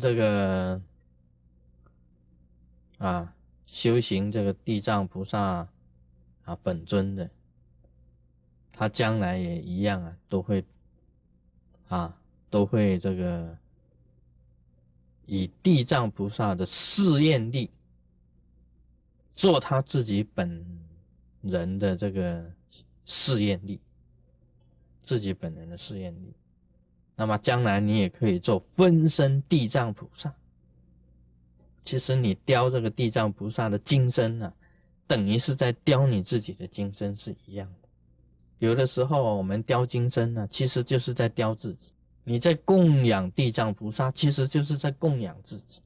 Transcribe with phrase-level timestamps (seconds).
[0.00, 0.80] 这个
[2.98, 3.34] 啊
[3.66, 5.68] 修行这个地藏菩萨
[6.44, 7.30] 啊本尊的，
[8.72, 10.64] 他将来也一样啊，都会
[11.88, 12.18] 啊
[12.48, 13.56] 都会这个
[15.26, 17.70] 以地藏菩萨的试验力
[19.34, 20.66] 做他自己本
[21.42, 22.50] 人的这个
[23.04, 23.80] 试验力，
[25.00, 26.34] 自己本人的试验力。
[27.20, 30.32] 那么将来你也可以做分身地藏菩萨。
[31.82, 34.50] 其实你雕这个地藏菩萨的金身呢，
[35.06, 37.88] 等于是在雕你自己的金身是一样的。
[38.58, 41.92] 有的时候我们雕金身呢，其实就是在雕自己。
[42.24, 45.82] 你在供养地藏菩萨，其实就是在供养自己。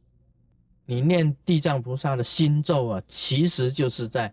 [0.86, 4.32] 你念地藏菩萨的心咒啊，其实就是在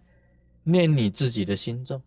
[0.62, 2.00] 念你自己的心咒。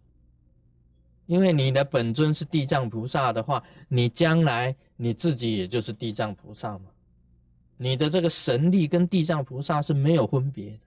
[1.26, 6.86] 因为你的本尊是地藏菩萨的话，你将来你自己也就是地藏菩萨嘛。
[7.76, 10.80] 你的这个神力跟地藏菩萨是没有分别的，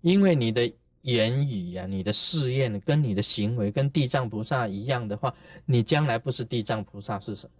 [0.00, 5.32] 因为你的言语呀、你的誓愿跟你的行为跟地藏菩萨一样的话，
[5.64, 7.52] 你将来不是地藏菩萨是什么？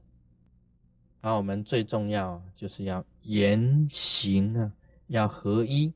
[1.23, 4.73] 而我们最重要就是要言行啊
[5.09, 5.93] 要合一，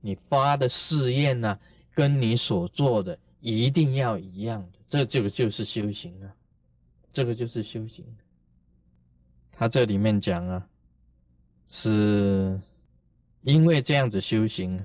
[0.00, 1.58] 你发的誓愿呢，
[1.94, 4.78] 跟你所做的一定要一样的。
[4.86, 6.34] 这就就是修行啊，
[7.12, 8.06] 这个就是修行。
[9.50, 10.66] 他这里面讲啊，
[11.68, 12.58] 是
[13.42, 14.82] 因为这样子修行，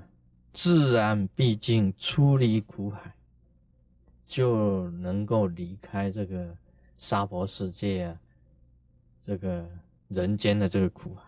[0.51, 3.15] 自然毕竟出离苦海，
[4.25, 6.55] 就能够离开这个
[6.97, 8.19] 娑婆世界啊，
[9.21, 9.69] 这个
[10.07, 11.21] 人间的这个苦海，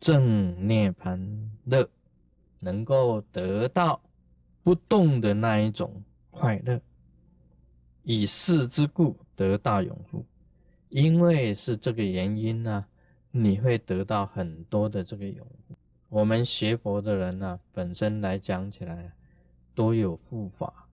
[0.00, 1.88] 正涅盘乐，
[2.60, 4.00] 能够得到
[4.64, 6.80] 不动的那一种快乐。
[8.02, 10.26] 以事之故得大永福，
[10.88, 12.84] 因为是这个原因呢，
[13.30, 15.74] 你会得到很多的这个永福。
[16.08, 19.12] 我们学佛的人呢，本身来讲起来，
[19.74, 20.86] 都有护法、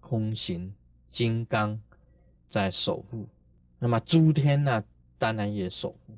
[0.00, 0.72] 空行、
[1.08, 1.80] 金刚
[2.48, 3.28] 在守护。
[3.78, 4.84] 那么诸天呢，
[5.16, 6.16] 当然也守护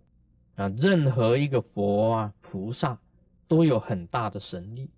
[0.57, 0.69] 啊。
[0.77, 2.99] 任何一个佛啊、菩萨
[3.47, 4.91] 都有很大的神力。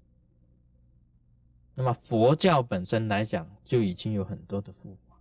[1.82, 5.16] 那么佛教本身来讲，就已经有很多的护法。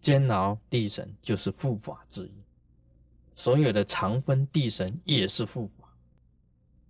[0.00, 2.32] 煎熬地神就是护法之一，
[3.34, 5.92] 所有的长分地神也是护法。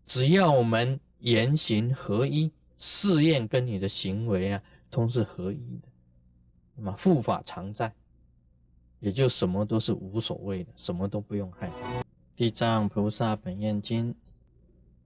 [0.04, 5.88] 只要我们言行合一，试验跟你的行为啊，都是合一的，
[6.74, 7.90] 那么护法常在，
[9.00, 12.04] 也就什么都是无所谓的，什么都不用害怕。
[12.36, 14.14] 地藏菩萨本愿经，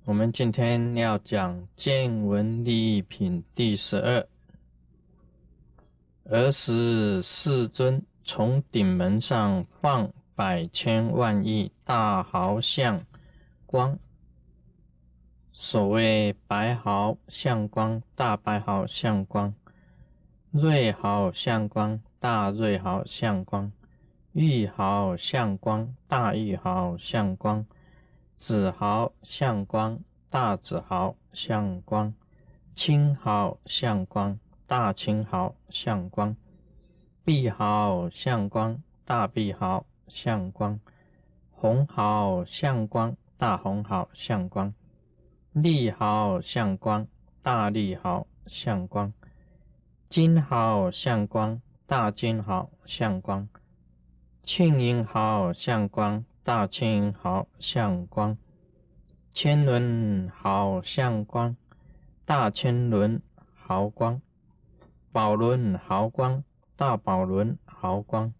[0.08, 4.26] 我们今天要讲见闻利益品第十二。
[6.24, 13.04] 儿时世尊从顶门上放百千万亿大毫相
[13.66, 13.98] 光，
[15.52, 19.52] 所谓白毫相光、大白毫相光、
[20.50, 23.70] 瑞毫相光、大瑞毫相光、
[24.32, 27.66] 玉毫相光、大玉毫相光、
[28.38, 30.00] 紫毫相光、
[30.31, 32.15] 大紫毫相光、
[32.75, 34.38] 青毫相光。
[34.69, 36.37] 大青毫相光，
[37.25, 40.78] 碧毫相光，大碧毫相光，
[41.50, 44.75] 红毫相光，大红毫相光，
[45.53, 47.09] 绿毫相光，
[47.41, 49.10] 大绿毫相光，
[50.10, 53.49] 金毫相光，大金毫相光，
[54.43, 58.38] 庆银毫相光，大青银毫相光，
[59.34, 61.54] 千轮毫相光，
[62.25, 63.20] 大千轮
[63.54, 64.22] 毫光。
[65.12, 66.42] 宝轮毫光，
[66.75, 68.32] 大宝轮毫光；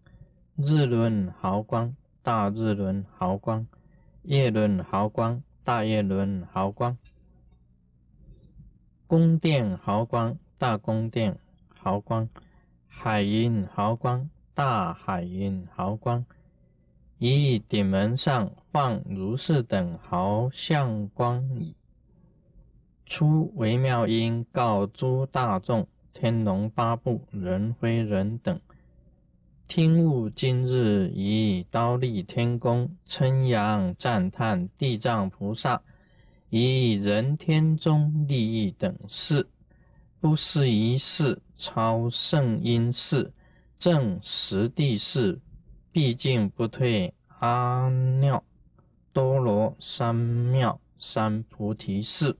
[0.55, 3.67] 日轮毫光，大日轮毫光；
[4.23, 6.97] 夜轮毫光，大夜轮毫光；
[9.05, 11.37] 宫殿毫光，大宫殿
[11.79, 12.27] 毫光；
[12.87, 16.25] 海云毫光，大海云毫光。
[17.19, 21.75] 以顶门上放如是等毫相光矣。
[23.05, 25.87] 出微妙音，告诸大众。
[26.11, 28.59] 天龙八部、人非人等，
[29.69, 35.81] 听悟今日以刀立天宫，称扬赞叹地藏菩萨，
[36.49, 39.47] 以人天中利益等事，
[40.19, 43.31] 不思一事，超圣因事，
[43.77, 45.39] 正实地事，
[45.91, 48.41] 毕竟不退阿耨
[49.11, 52.37] 多罗三藐三菩提寺。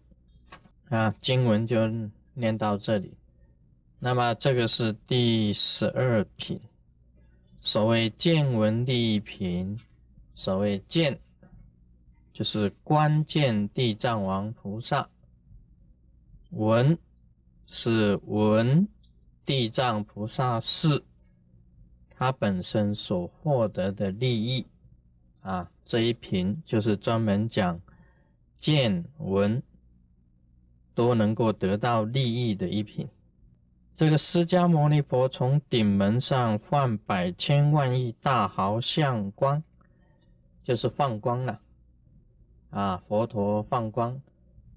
[0.89, 1.87] 啊，经文就
[2.33, 3.13] 念到这里。
[3.99, 6.59] 那么这个是第十二品，
[7.61, 9.77] 所谓见闻第一品，
[10.35, 11.19] 所谓见，
[12.31, 15.09] 就是观见地藏王菩萨。
[16.51, 16.97] 闻
[17.67, 18.87] 是闻
[19.45, 21.03] 地藏菩萨是
[22.19, 24.67] 他本身所获得的利益
[25.39, 27.79] 啊，这一品就是专门讲
[28.57, 29.63] 见闻
[30.93, 33.07] 都能够得到利益的一品。
[33.95, 39.63] 这个释迦牟尼佛从顶门上放百千万亿大毫相光，
[40.61, 41.61] 就是放光了
[42.69, 44.21] 啊，佛陀放光。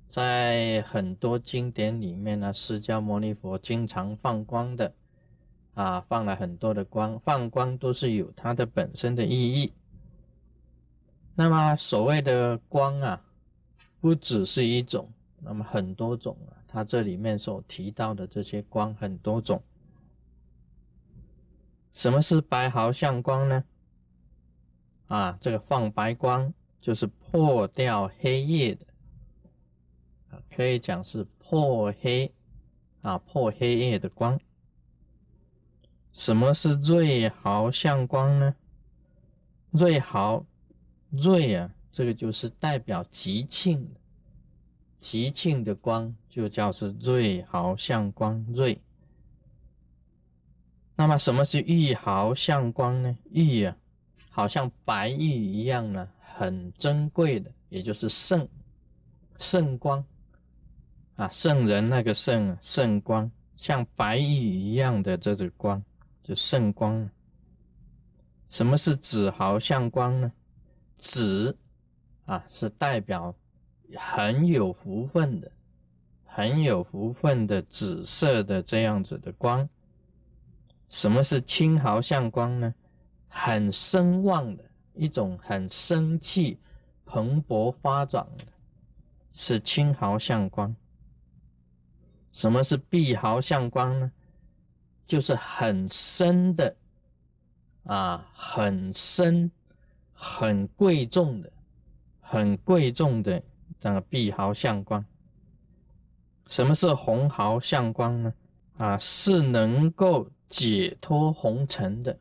[0.06, 4.94] 在很多经典里面呢，释迦牟尼佛经常放光的，
[5.74, 9.72] 啊，放了很多的光，放光都是有它的本身的意义。
[11.34, 13.22] 那么所谓的光啊，
[14.00, 15.10] 不只是一种，
[15.40, 19.62] 那么很多种啊，它这里面所提到的这些光很多种。
[21.94, 23.64] 什么是白毫相光呢？
[25.08, 28.86] 啊，这个放白光就是破掉黑夜的。
[30.54, 32.32] 可以讲是破黑
[33.00, 34.38] 啊，破黑夜的光。
[36.12, 38.54] 什么是瑞毫相光呢？
[39.70, 40.44] 瑞毫，
[41.10, 43.90] 瑞啊，这个就是代表吉庆，
[44.98, 48.44] 吉庆的光就叫是瑞毫相光。
[48.52, 48.80] 瑞。
[50.94, 53.16] 那么什么是玉毫相光呢？
[53.30, 53.76] 玉啊，
[54.28, 58.46] 好像白玉一样呢，很珍贵的，也就是圣
[59.38, 60.04] 圣光。
[61.16, 65.82] 啊，圣人那个圣啊圣光，像白玉一样的这个光，
[66.22, 67.08] 就圣光。
[68.48, 70.32] 什么是紫毫相光呢？
[70.96, 71.56] 紫
[72.26, 73.34] 啊，是代表
[73.96, 75.50] 很有福分的，
[76.24, 79.68] 很有福分的紫色的这样子的光。
[80.88, 82.74] 什么是青毫相光呢？
[83.28, 86.58] 很声望的一种，很生气、
[87.06, 88.44] 蓬勃发展的，
[89.32, 90.76] 是青毫相光。
[92.32, 94.12] 什么是碧毫相光呢？
[95.12, 96.74] 就是很深的，
[97.84, 99.52] 啊，很深、
[100.10, 101.52] 很贵重的、
[102.18, 103.42] 很贵重的
[103.82, 105.04] 那个碧毫相光。
[106.46, 108.32] 什么是红毫相光呢？
[108.78, 112.18] 啊，是能够解脱红尘的，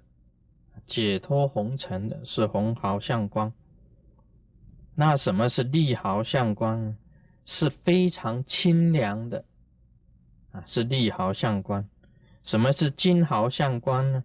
[0.86, 3.50] 解脱红尘的是红毫相光。
[4.96, 6.98] 那什么是绿毫相光呢？
[7.46, 9.46] 是非常清凉的。
[10.52, 11.88] 啊，是利毫相光。
[12.44, 14.24] 什么是金毫相光呢？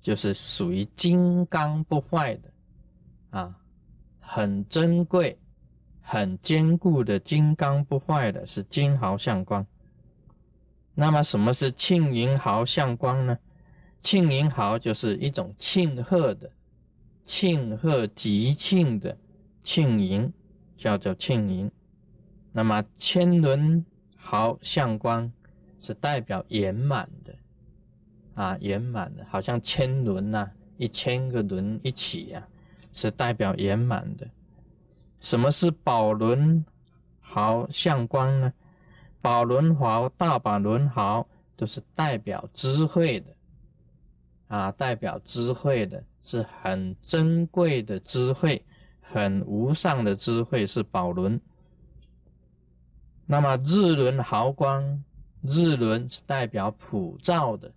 [0.00, 2.52] 就是属于金刚不坏的，
[3.30, 3.56] 啊，
[4.18, 5.38] 很珍贵、
[6.00, 9.64] 很坚固的金刚不坏的，是金毫相光。
[10.94, 13.38] 那么什么是庆银毫相光呢？
[14.00, 16.50] 庆银毫就是一种庆贺的、
[17.24, 19.16] 庆贺吉庆的
[19.62, 20.32] 庆银，
[20.76, 21.70] 叫做庆银。
[22.50, 23.84] 那么千轮
[24.16, 25.32] 毫相光。
[25.84, 27.34] 是代表圆满的，
[28.34, 32.46] 啊，圆满的，好像千轮呐，一千个轮一起呀，
[32.92, 34.28] 是代表圆满的。
[35.20, 36.64] 什么是宝轮
[37.20, 38.52] 毫相光呢？
[39.20, 41.26] 宝轮毫、大宝轮毫
[41.56, 43.26] 都是代表智慧的，
[44.48, 48.64] 啊，代表智慧的，是很珍贵的智慧，
[49.00, 51.40] 很无上的智慧，是宝轮。
[53.26, 55.04] 那么日轮毫光。
[55.44, 57.72] 日轮是代表普照的，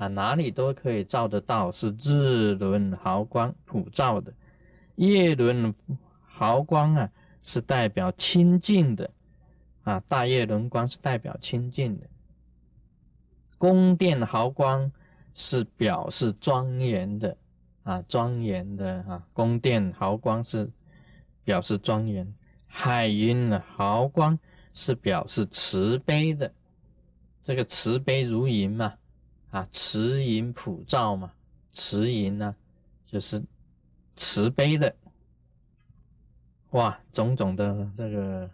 [0.00, 4.32] 啊，哪里都可以照得到，是日轮毫光普照的。
[4.96, 5.74] 夜轮
[6.22, 7.10] 毫光啊，
[7.42, 9.10] 是代表清净的，
[9.82, 12.06] 啊，大夜轮光是代表清净的。
[13.58, 14.90] 宫殿毫光
[15.34, 17.36] 是表示庄严的，
[17.82, 20.70] 啊，庄严的啊，宫殿毫光是
[21.44, 22.34] 表示庄严。
[22.66, 24.38] 海云毫光
[24.72, 26.50] 是表示慈悲的。
[27.42, 28.94] 这个慈悲如云嘛，
[29.50, 31.32] 啊，慈银普照嘛，
[31.72, 32.54] 慈银呢，
[33.04, 33.42] 就是
[34.14, 34.94] 慈悲的，
[36.70, 38.48] 哇，种种的这个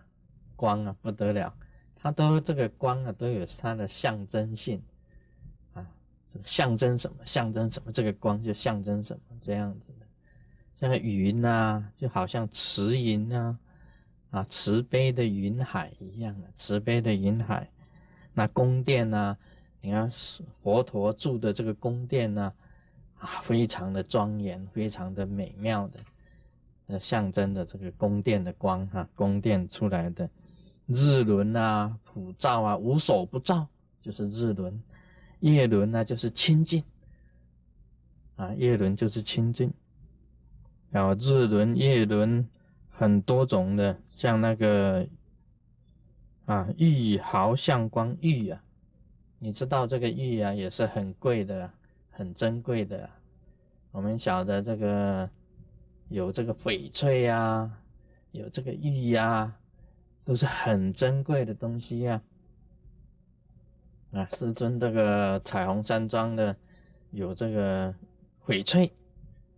[0.56, 1.54] 光啊，不得了，
[1.94, 4.82] 它都这个光啊，都有它的象征性
[5.74, 5.86] 啊，
[6.26, 7.18] 这个象征什么？
[7.26, 7.92] 象征什么？
[7.92, 9.36] 这个光就象征什么？
[9.42, 10.06] 这样子的，
[10.74, 13.58] 像云呐，就好像慈银啊，
[14.30, 17.68] 啊，慈悲的云海一样啊，慈悲的云海。
[18.32, 19.36] 那宫殿呢？
[19.86, 20.10] 你看
[20.64, 22.52] 佛陀住的这个宫殿呢，
[23.18, 26.00] 啊，非常的庄严，非常的美妙的，
[26.88, 30.28] 呃，象征的这个宫殿的光哈，宫殿出来的
[30.86, 33.64] 日轮啊，普照啊，无所不照，
[34.02, 34.74] 就是日轮；
[35.38, 36.82] 夜轮呢，就是清净
[38.34, 39.72] 啊，夜轮就是清净。
[40.90, 42.44] 然后日轮、夜轮、
[42.88, 45.06] 很多种的，像那个
[46.46, 48.60] 啊玉毫相光玉啊，
[49.38, 51.70] 你知道这个玉啊也是很贵的，
[52.10, 53.08] 很珍贵的。
[53.90, 55.28] 我们晓得这个
[56.08, 57.70] 有这个翡翠呀，
[58.32, 59.54] 有这个玉呀，
[60.24, 62.22] 都是很珍贵的东西呀。
[64.12, 66.56] 啊，师尊这个彩虹山庄的
[67.10, 67.94] 有这个
[68.46, 68.90] 翡翠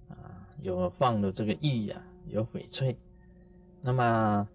[0.09, 0.17] 啊，
[0.61, 2.97] 有放的这个玉呀，有翡翠。
[3.81, 4.49] 那么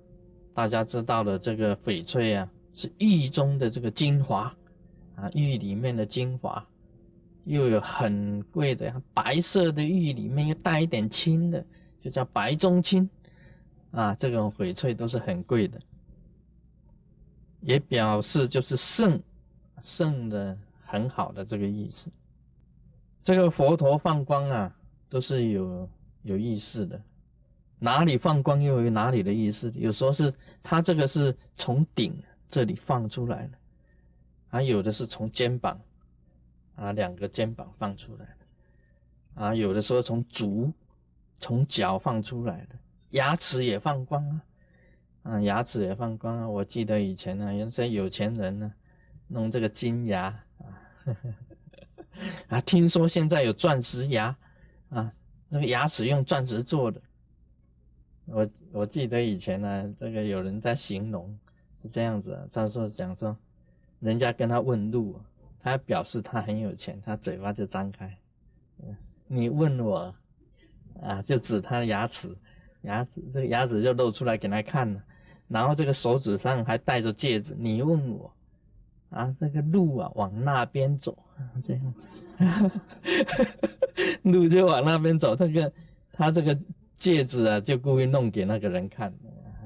[0.53, 4.53] 大家知道的这个翡翠啊，是玉中的这个精华
[5.15, 6.65] 啊，玉里面的精华，
[7.43, 11.63] 又有很贵的白色的玉里面又带一点青的，
[12.01, 13.10] 就叫白中青
[13.91, 15.79] 啊，这种翡翠都是很贵的，
[17.62, 19.22] 也表示就是圣
[19.82, 22.10] 圣的很好的这个意思。
[23.22, 24.75] 这个佛陀放光啊，
[25.08, 25.89] 都是有
[26.24, 27.01] 有意思的。
[27.79, 32.17] 哪里放光又有哪里的意思，有时候是它这个是从顶
[32.48, 33.58] 这里放出来的，
[34.53, 35.81] 还有的是从肩膀
[36.75, 40.72] 啊两个肩膀放出来的，啊有的时候从足
[41.39, 42.75] 从脚放出来的，
[43.10, 44.41] 牙齿也放光啊，
[45.24, 48.72] 啊牙齿也放光啊，我记得以前呢有些有钱人呢
[49.27, 50.25] 弄这个金牙
[50.60, 50.69] 啊，
[52.50, 54.38] 啊听说现在有钻石牙
[54.89, 55.12] 啊，
[55.50, 57.01] 那个牙齿用钻石做的。
[58.25, 61.36] 我我记得以前呢，这个有人在形容
[61.75, 63.36] 是这样子，他说讲说，
[64.03, 65.19] 人家跟他问路，
[65.60, 68.15] 他表示他很有钱，他嘴巴就张开，
[69.27, 70.13] 你问我，
[71.01, 72.36] 啊，就指他牙齿，
[72.81, 75.03] 牙齿这个牙齿就露出来给他看了，
[75.48, 78.31] 然后这个手指上还戴着戒指，你问我，
[79.10, 81.17] 啊，这个路啊往那边走，
[81.63, 81.93] 这样，
[84.24, 85.74] 路就往那边走，这个
[86.12, 86.55] 他这个。
[86.95, 89.13] 戒指啊，就故意弄给那个人看。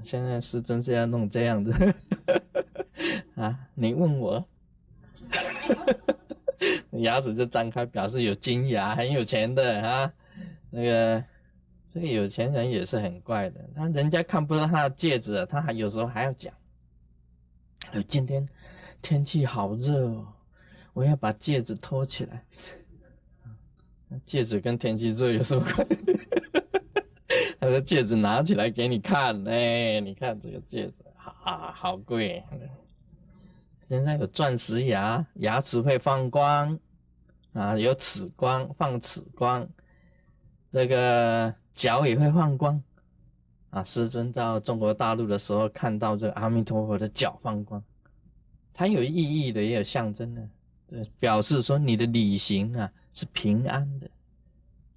[0.02, 1.72] 现在是真是要弄这样子
[3.38, 3.58] 啊？
[3.76, 4.46] 你问我，
[6.92, 10.12] 牙齿就张开，表示有金牙，很有钱的啊。
[10.70, 11.24] 那个
[11.88, 16.54] 这个有钱人也是很怪的，他人家看不到他的戒指，他还有时候还要讲
[18.08, 18.46] ：“今天
[19.02, 20.28] 天气好热哦，
[20.94, 22.44] 我要把戒指脱起来。”
[24.26, 25.96] 戒指跟天气热有什么关系？
[27.60, 31.04] 他的戒指拿起来给你看，哎，你看这个戒指，
[31.44, 32.44] 啊，好贵。
[33.88, 36.78] 现在有钻石牙，牙齿会放光，
[37.54, 39.68] 啊，有齿光，放齿光。
[40.74, 42.84] 这个脚也会放光，
[43.70, 47.82] 啊，师尊到中国大陆的时候，看到这阿弥陀佛的脚放光，
[48.74, 50.50] 它有意义的，也有象征的，
[50.86, 54.10] 对，表示说你的旅行啊是平安的。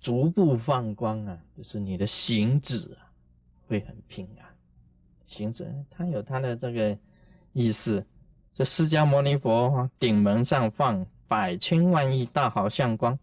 [0.00, 3.06] 逐步放光啊，就是你的行止啊，
[3.68, 4.46] 会很平安。
[5.26, 6.98] 行止，它有它的这个
[7.52, 8.04] 意思。
[8.52, 13.18] 这释迦牟尼佛顶门上放百千万亿大好相光，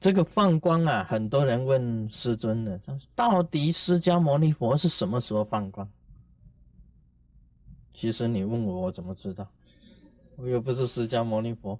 [0.00, 2.78] 这个放光啊，很多人问师尊呢，
[3.14, 5.88] 到底释迦牟尼佛是什么时候放光？
[7.92, 9.48] 其实你问我，我怎么知道？
[10.36, 11.78] 我又不是释迦牟尼佛，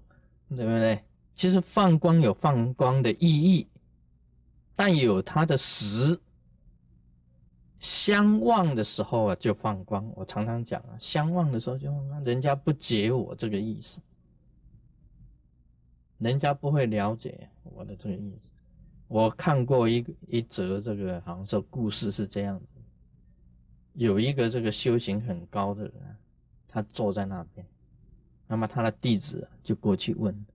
[0.49, 1.04] 对不对？
[1.35, 3.69] 其实放光有放光的意义，
[4.75, 6.19] 但有它的时
[7.80, 10.06] 相望的时候啊，就放光。
[10.14, 13.99] 我常常讲啊，相望的时候就放光，人家不解我这个意思，
[16.18, 18.50] 人家不会了解我的这个意思。
[19.08, 22.75] 我看过一一则这个好像是故事是这样子，
[23.94, 26.16] 有一个这个修行很高的人，
[26.68, 27.66] 他坐在那边，
[28.46, 30.46] 那么他的弟子就过去问。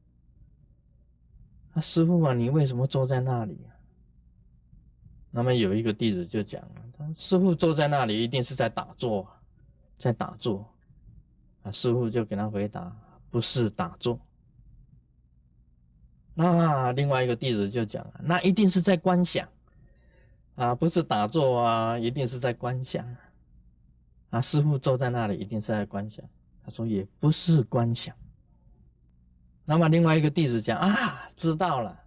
[1.74, 3.60] 啊，师傅啊，你为什么坐在那里？
[5.32, 6.66] 那么有一个弟子就讲，
[6.98, 9.28] 他师傅坐在那里一定是在打坐，
[9.98, 10.66] 在打坐。
[11.64, 12.96] 啊，师傅就给他回答，
[13.30, 14.20] 不是打坐。
[16.34, 19.48] 那另外一个弟子就讲，那一定是在观想，
[20.56, 23.06] 啊，不是打坐啊，一定是在观想。
[24.30, 26.24] 啊，师傅坐在那里一定是在观想。
[26.64, 28.16] 他说也不是观想。
[29.66, 32.00] 那么另外一个弟子讲啊，知道了，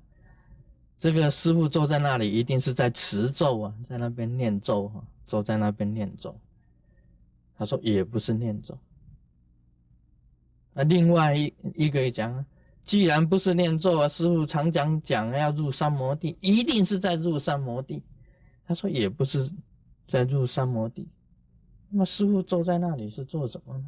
[0.99, 6.37] 这个师傅坐在那里一定是在持咒啊，在那边念咒啊，坐在那边念咒。
[7.57, 8.77] 他说也不是念咒。
[10.73, 12.45] 那另外一一个讲，
[12.85, 18.03] 既然不是念咒啊，师傅常讲讲要入三摩地，一定是在入三摩地。
[18.65, 19.51] 他说也不是
[20.07, 21.09] 在入三摩地。
[21.89, 23.85] 那么师傅坐在那里是做什么呢？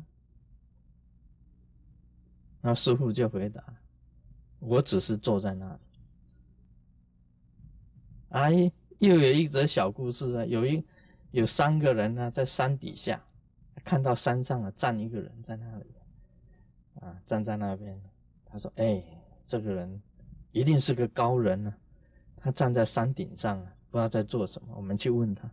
[2.61, 3.63] 那师傅就回答
[4.61, 5.81] ：“我只是坐在那里。”
[8.31, 10.85] 哎，又有一则小故事啊，有一
[11.31, 13.23] 有三个人呢在山底下，
[13.85, 15.95] 看到山上啊站一个人在那里，
[17.01, 18.01] 啊站在那边。
[18.53, 19.01] 他说：“哎，
[19.47, 20.03] 这个人
[20.51, 21.73] 一定是个高人呢，
[22.37, 24.75] 他站在山顶上啊，不知道在做什么。
[24.77, 25.49] 我们去问他，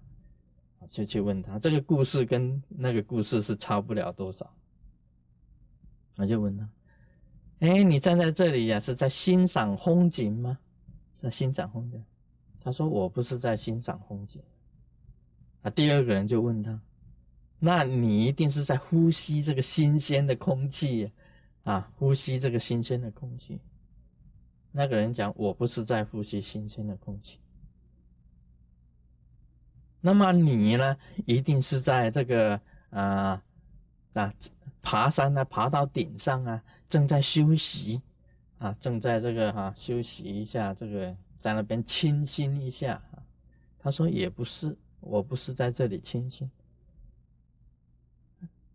[0.88, 1.60] 就去问他。
[1.60, 4.52] 这个故事跟那个故事是差不了多少。
[6.16, 6.68] 我就问他：，
[7.60, 10.58] 哎，你站在这里呀，是在欣赏风景吗？
[11.14, 12.04] 是在欣赏风景？
[12.68, 14.42] 他说：我不是在欣赏风景。
[15.62, 16.78] 啊，第二个人就问他：，
[17.60, 21.10] 那你一定是在呼吸这个新鲜的空气。”
[21.64, 23.60] 啊，呼吸这个新鲜的空气。
[24.72, 27.40] 那个人讲：“我不是在呼吸新鲜的空气。”
[30.00, 30.98] 那么你呢？
[31.26, 32.60] 一定是在这个
[32.90, 33.42] 啊
[34.14, 34.34] 啊
[34.82, 38.02] 爬山呢，爬到顶上啊，正在休息
[38.60, 43.02] 啊，正在这个哈休息一下，这个在那边清新一下。
[43.80, 46.50] 他说：“也不是，我不是在这里清新。”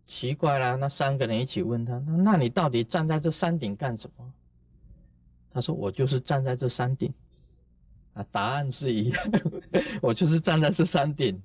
[0.07, 4.33] 奇怪了，那三个人一起问他：“那那你到底站在这山顶干什么？”
[5.51, 7.13] 他说：“我就是站在这山顶。”
[8.13, 9.23] 啊，答案是一样，
[10.01, 11.41] 我就是站在这山顶。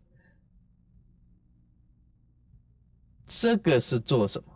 [3.24, 4.52] 这个是做什么？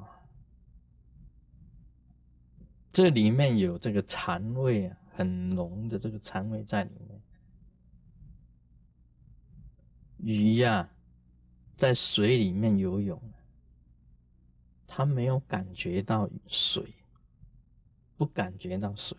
[2.93, 7.21] 这里面有这个禅味啊，很浓的这个禅味在里面。
[10.19, 10.89] 鱼呀，
[11.77, 13.21] 在水里面游泳。
[14.87, 16.85] 他没有感觉到水，
[18.17, 19.17] 不感觉到水。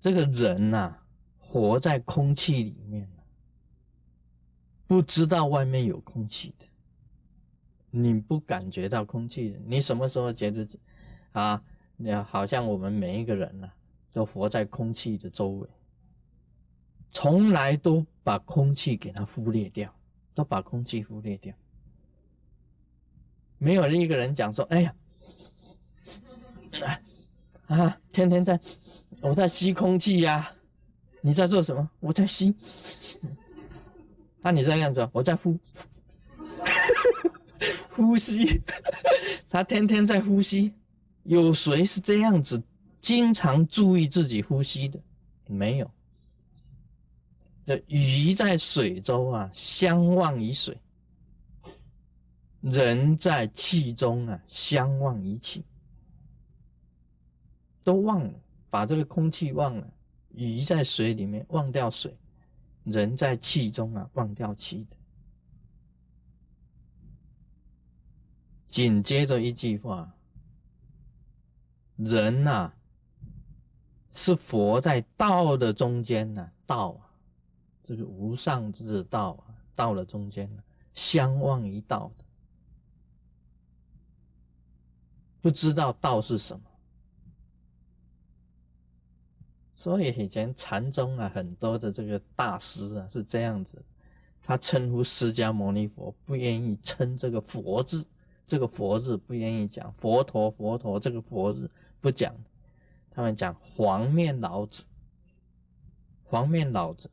[0.00, 0.96] 这个人呐，
[1.38, 3.06] 活在空气里面
[4.86, 6.66] 不知道外面有空气的。
[7.90, 10.66] 你不感觉到空气，你什么时候觉得
[11.32, 11.62] 啊？
[11.96, 13.70] 你好像我们每一个人呐，
[14.16, 15.68] 都活在空气的周围，
[17.10, 19.94] 从来都把空气给它忽略掉，
[20.32, 21.54] 都把空气忽略掉。
[23.58, 24.94] 没有一个人讲说：“哎呀，
[27.66, 28.58] 啊，天天在，
[29.20, 30.50] 我在吸空气呀，
[31.20, 31.90] 你在做什么？
[32.00, 32.56] 我在吸。
[34.40, 35.10] 那你在干什么？
[35.12, 35.58] 我在呼，
[37.92, 38.62] 呼吸。
[39.50, 40.72] 他天天在呼吸。
[41.24, 42.62] 有谁是这样子，
[43.06, 45.00] 经常注意自己呼吸的？
[45.46, 45.88] 没有。
[47.86, 50.76] 鱼在水中啊，相忘于水。”
[52.62, 55.64] 人在气中啊，相忘于气，
[57.84, 58.34] 都忘了，
[58.70, 59.88] 把这个空气忘了。
[60.30, 62.12] 鱼在水里面忘掉水，
[62.82, 64.96] 人在气中啊，忘掉气的。
[68.66, 70.12] 紧接着一句话，
[71.94, 72.72] 人呐，
[74.16, 77.04] 是佛在道的中间呢，道啊，
[77.84, 80.62] 这个无上之道啊，道的中间呢，
[80.94, 82.24] 相忘于道的。
[85.42, 86.64] 不知道道是什么，
[89.76, 93.84] 所以以前禅宗啊，很多的这个大师啊是这样子，
[94.42, 98.04] 他称呼释迦牟尼佛，不愿意称这个佛字，
[98.46, 102.34] 这个佛字不愿意讲，佛陀佛陀这个佛字不讲，
[103.16, 104.82] 他们讲黄面老子，
[106.22, 107.08] 黄面老子，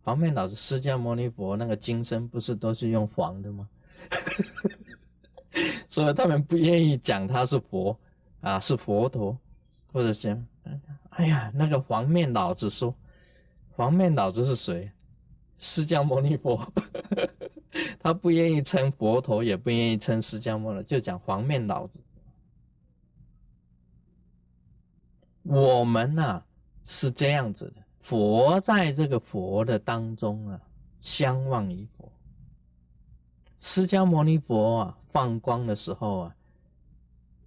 [0.00, 3.68] 黄面老子，释迦牟尼佛那个金身不是都是用黄的吗？
[5.90, 7.98] 所以他们不愿意讲他是佛
[8.40, 9.36] 啊，是佛陀，
[9.92, 10.46] 或者讲，
[11.08, 12.94] 哎呀，那个黄面老子说，
[13.70, 14.88] 黄面老子是谁？
[15.58, 16.64] 释迦牟尼佛，
[17.98, 21.98] 他不愿意称佛陀，也不愿意称释迦牟尼，就讲黄面老子。
[25.42, 26.42] 我们呐
[26.84, 30.60] 是这样子的，佛在这个佛的当中啊，
[31.00, 32.10] 相忘于佛。
[33.60, 36.36] 释迦牟尼佛啊，放光的时候啊，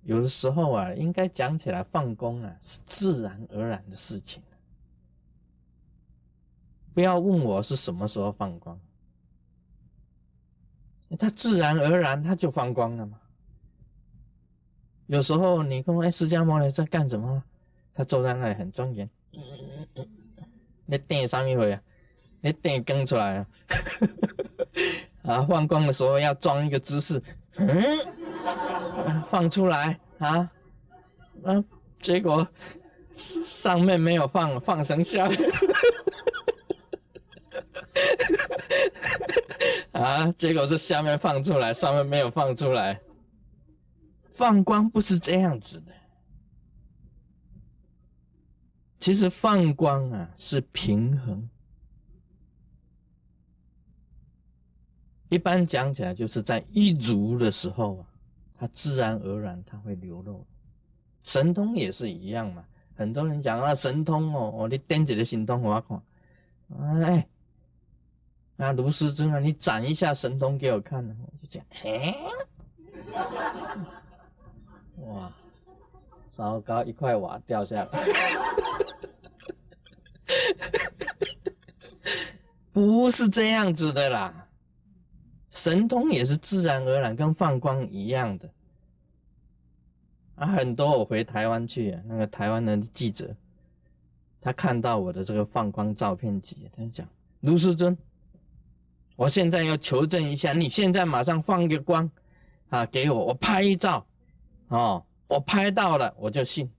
[0.04, 4.42] 有的时候啊，应该讲起来，放光啊是自然而然的事情。
[6.94, 8.80] 不要问我是什么时候放光，
[11.18, 13.20] 他自然而然他就放光了嘛。
[15.08, 17.44] 有时候你跟我哎，释迦牟尼在干什么？
[17.94, 19.10] 他坐在那里很庄严。
[20.86, 21.82] 你电上一回啊，
[22.42, 23.48] 你电跟出来啊。
[25.24, 27.22] 啊，放光的时候要装一个姿势，
[27.56, 27.82] 嗯，
[29.30, 30.52] 放出来啊，
[31.44, 31.64] 啊，
[32.02, 32.46] 结果
[33.14, 35.40] 上面没有放，放成下面，
[39.94, 43.00] 啊，结果是下面放出来，上面没有放出来。
[44.34, 45.94] 放光不是这样子的，
[49.04, 51.50] 其实放光啊是平衡。
[55.28, 58.08] 一般讲起来，就是在一如的时候啊，
[58.56, 60.48] 它自然而然它会流露。
[61.22, 62.64] 神通也是一样嘛。
[62.96, 66.02] 很多人讲啊，神通哦，哦，你点几个神通我要看，
[67.04, 67.28] 哎，
[68.56, 72.16] 啊，卢师尊啊，你展一下神通给我看呢，我就讲，嘿，
[75.00, 75.30] 哇，
[76.36, 78.08] 糟糕，一块瓦掉下来，
[82.74, 84.48] 不是这样子的啦，
[85.52, 88.50] 神通也是自然而然，跟放光一样的。
[90.36, 93.36] 啊，很多我回台湾去，那个台湾的记者，
[94.42, 97.08] 他看到我的这个放光照片集，他就讲：
[97.42, 97.96] 卢世尊，
[99.16, 102.10] 我现在要求证一下，你现在马上放个光
[102.70, 104.04] 啊给我，我拍一照，
[104.70, 106.70] 哦，我拍到了我就信，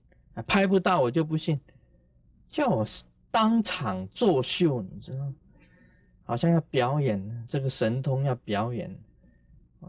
[0.47, 1.59] 拍不到我就不信，
[2.47, 2.85] 叫我
[3.31, 5.33] 当场作秀，你知道，
[6.23, 8.93] 好像要表演这个神通要表演。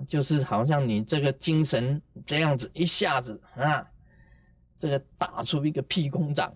[0.07, 3.83] 就是好像你这个精神这样子一下子啊，
[4.77, 6.55] 这个打出一个屁空掌，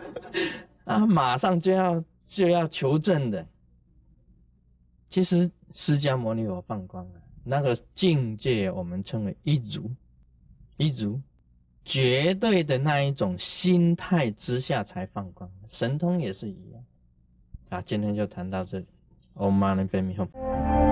[0.84, 3.46] 啊，马上就要就要求证的。
[5.10, 9.90] 其实释迦牟尼佛放光了，那个境界我们称为一如，
[10.76, 11.20] 一如
[11.84, 15.50] 绝对的那一种心态之下才放光。
[15.68, 16.84] 神通也是一样。
[17.70, 18.86] 啊，今天就谈到这里。
[19.34, 20.83] Om Mani Padme Hum。